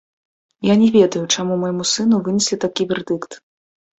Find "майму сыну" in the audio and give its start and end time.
1.63-2.21